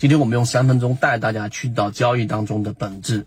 [0.00, 3.26] 今天我们用三分钟带大家去到交易当中的本质。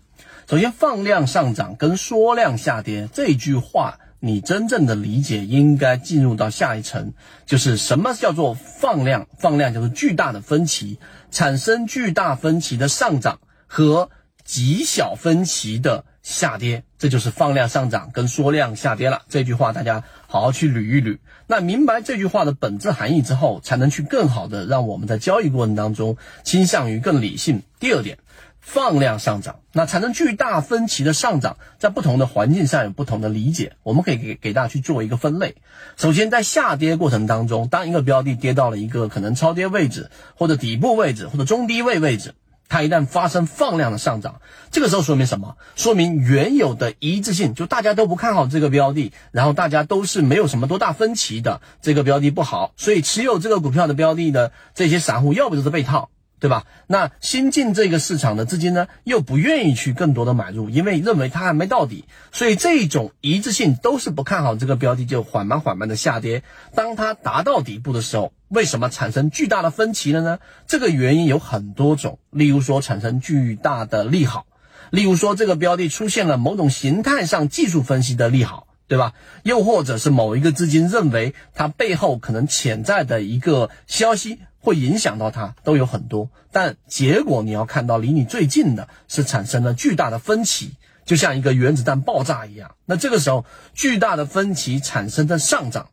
[0.50, 7.12] 首先，放量上涨跟缩量下跌这句话，你真正的理解应该进入到下一层，
[7.46, 9.28] 就是什么叫做放量？
[9.38, 10.98] 放量就是巨大的分歧，
[11.30, 13.38] 产生巨大分歧的上涨
[13.68, 14.10] 和
[14.42, 19.22] 极小分歧的下跌，这就是放量上涨跟缩量下跌了。
[19.28, 21.18] 这句话大家好好去捋一捋。
[21.46, 27.62] 那明白这句话的本质含义之后，才能去更好的让我们在交易过程当中倾向于更理性。
[27.78, 28.16] 第二点，
[28.62, 33.74] 放量上涨，那产生巨大分歧的上涨，在不同的环境下有不同的理解。
[33.82, 35.56] 我们可以给给大家去做一个分类。
[35.98, 42.32] 首先，在下跌过程当中，当一个标的跌到了一个可能超跌位置，或者底部位置，或者中低位位置。
[42.74, 44.40] 它一旦发生放量的上涨，
[44.72, 45.54] 这个时候说明什么？
[45.76, 56.10] 说明原有的一致性，就大家都不看好这个标的，然后大家都是没有什么多大分歧的，这个标的不好，所以持有这个股票的标的的这些散户，要不就是被套。
[56.40, 56.64] 对吧？
[56.86, 66.42] 那新进这个市场的资金呢，又不愿意去更多的买入，因为认为它还没到底，所以这种一致性都是不看好这个标的，就缓慢缓慢的下跌。
[66.74, 70.38] 当它达到底部的时候，为什么产生巨大的分歧了呢？
[70.66, 74.46] 这个原因有很多种，例如说产生巨大的利好，
[74.90, 79.12] 例如说这个标的出现了某种形态上技术分析的利好，对吧？
[79.42, 84.38] 又或者是某一个资金认为它背后可能潜在的一个消息。
[84.64, 90.72] 会影响到它都有很多，但结果你要看到离你最近的是产生了巨大的分歧，
[91.04, 92.74] 就像一个原子弹爆炸一样。
[92.86, 95.90] 那这个时候巨大的分歧产生的上涨，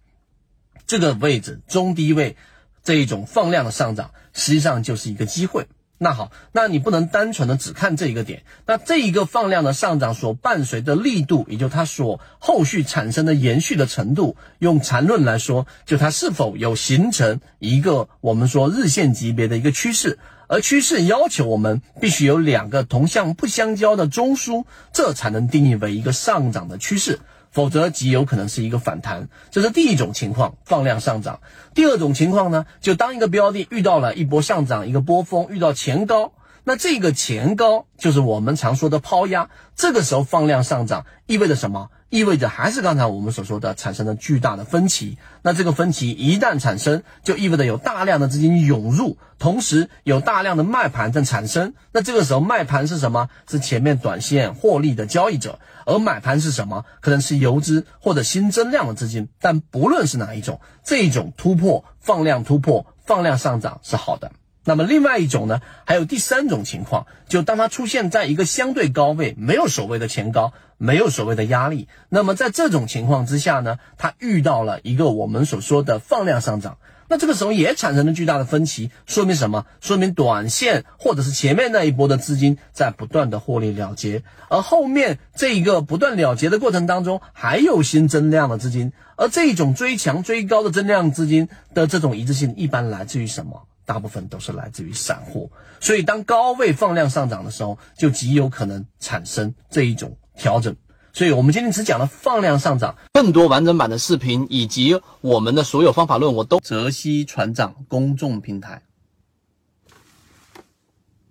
[0.87, 2.37] 这个位置中低位
[2.81, 5.67] 这一种放量的上涨，实际上就是一个机会。
[6.03, 27.19] 那好，那你不能单纯的只看这一个点，那这一个放量的上涨所伴随的力度，也就它所后续产生的延续的程度，用缠论来说，就它是否有形成一个我们说日线级别的一个趋势，而趋势要求我们必须有两个同向不相交的中枢，这才能定义为一个上涨的趋势。
[27.51, 31.41] 否则极有可能是一个反弹，这是第一种情况，放量上涨。
[31.73, 36.31] 第二种情况呢，就当一个标的遇到了一波上涨，一个波峰遇到前高。
[36.63, 41.89] 那这个前高就是我们常说的抛压，这个时候放量上涨意味着什么？
[42.09, 45.17] 意味着还是刚才我们所说的产生了巨大的分歧。
[45.43, 51.73] 那这个分歧一旦产生，就意味着有大量的资金涌入，同时有大量的卖盘在产生。
[51.93, 53.29] 那这个时候卖盘是什么？
[53.47, 56.83] 是前面短线获利的交易者，而买盘是什么？
[56.99, 59.29] 可能是游资或者新增量的资金。
[59.39, 64.33] 但不论是哪一种，这种突破放量突破放量上涨是好的。
[64.63, 71.87] 那么另外一种呢，还有第三种情况，就当它出现在一个相对高位，没有所谓的前高，没有所谓的压力。
[72.09, 76.77] 那么在这种情况之下呢，它遇到了一个我们所说的放量上涨，
[77.07, 79.65] 那这个时候也产生了巨大的分歧，说明什么？
[79.81, 93.63] 说明短线或者是前面那一波的资金在不断的获利了结，而后面这一个不断了结的过程当中，还有新增量的资金，而这种追强追高的增量资金的这种一致性，一般来自于什么？
[93.91, 100.73] 大部分都是来自于散户，所以当高位放量上涨的时候，就极有可能产生这一种调整。
[101.11, 108.81] 所以我们今天只讲了放量上涨，更多完整版的视频以及我们的所有方法论，我都泽西船长公众平台。